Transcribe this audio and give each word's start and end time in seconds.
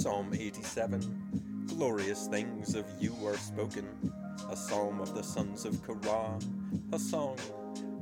Psalm 0.00 0.32
87 0.32 1.66
Glorious 1.66 2.26
things 2.26 2.74
of 2.74 2.86
you 2.98 3.14
are 3.26 3.36
spoken, 3.36 3.86
a 4.48 4.56
psalm 4.56 4.98
of 4.98 5.14
the 5.14 5.22
sons 5.22 5.66
of 5.66 5.82
Korah, 5.82 6.38
a 6.94 6.98
song. 6.98 7.36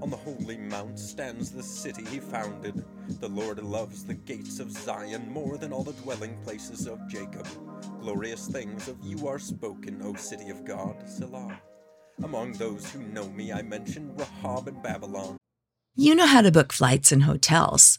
On 0.00 0.08
the 0.08 0.16
holy 0.16 0.58
mount 0.58 0.96
stands 0.96 1.50
the 1.50 1.60
city 1.60 2.04
he 2.04 2.20
founded. 2.20 2.84
The 3.18 3.28
Lord 3.28 3.60
loves 3.60 4.04
the 4.04 4.14
gates 4.14 4.60
of 4.60 4.70
Zion 4.70 5.28
more 5.28 5.58
than 5.58 5.72
all 5.72 5.82
the 5.82 5.92
dwelling 5.94 6.38
places 6.44 6.86
of 6.86 7.00
Jacob. 7.08 7.48
Glorious 8.00 8.46
things 8.46 8.86
of 8.86 8.96
you 9.02 9.26
are 9.26 9.40
spoken, 9.40 10.00
O 10.04 10.14
city 10.14 10.50
of 10.50 10.64
God, 10.64 11.02
Selah. 11.04 11.60
Among 12.22 12.52
those 12.52 12.88
who 12.92 13.02
know 13.02 13.28
me, 13.30 13.52
I 13.52 13.62
mention 13.62 14.14
Rahab 14.14 14.68
and 14.68 14.80
Babylon. 14.84 15.36
You 15.96 16.14
know 16.14 16.28
how 16.28 16.42
to 16.42 16.52
book 16.52 16.72
flights 16.72 17.10
and 17.10 17.24
hotels. 17.24 17.98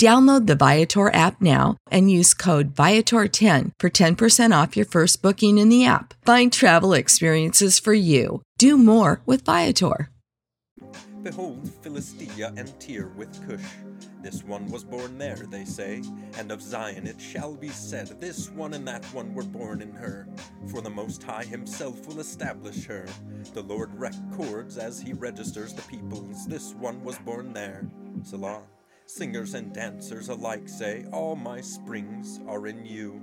Download 0.00 0.46
the 0.46 0.56
Viator 0.56 1.14
app 1.14 1.40
now 1.40 1.76
and 1.90 2.10
use 2.10 2.34
code 2.34 2.74
Viator10 2.74 3.70
for 3.78 3.90
10% 3.90 4.62
off 4.62 4.76
your 4.76 4.86
first 4.86 5.22
booking 5.22 5.56
in 5.56 5.68
the 5.68 5.84
app. 5.84 6.14
Find 6.26 6.52
travel 6.52 6.94
experiences 6.94 7.78
for 7.78 7.94
you. 7.94 8.42
Do 8.58 8.76
more 8.76 9.20
with 9.24 9.44
Viator. 9.44 10.10
Behold, 11.22 11.70
Philistia 11.80 12.52
and 12.56 12.78
Tyre 12.78 13.08
with 13.16 13.48
Cush. 13.48 13.64
This 14.20 14.44
one 14.44 14.66
was 14.66 14.84
born 14.84 15.16
there, 15.16 15.36
they 15.36 15.64
say, 15.64 16.02
and 16.36 16.50
of 16.50 16.60
Zion 16.60 17.06
it 17.06 17.18
shall 17.18 17.54
be 17.54 17.68
said, 17.68 18.20
This 18.20 18.50
one 18.50 18.74
and 18.74 18.86
that 18.86 19.04
one 19.06 19.32
were 19.32 19.44
born 19.44 19.80
in 19.80 19.92
her. 19.92 20.26
For 20.66 20.82
the 20.82 20.90
Most 20.90 21.22
High 21.22 21.44
himself 21.44 22.06
will 22.06 22.20
establish 22.20 22.84
her. 22.86 23.06
The 23.54 23.62
Lord 23.62 23.98
records 23.98 24.76
as 24.76 25.00
he 25.00 25.14
registers 25.14 25.72
the 25.72 25.82
peoples, 25.82 26.46
This 26.46 26.74
one 26.74 27.02
was 27.02 27.16
born 27.18 27.54
there. 27.54 27.86
Selah. 28.22 28.62
Singers 29.06 29.52
and 29.54 29.72
dancers 29.72 30.28
alike 30.28 30.68
say, 30.68 31.04
All 31.12 31.36
my 31.36 31.60
springs 31.60 32.40
are 32.48 32.66
in 32.66 32.86
you. 32.86 33.20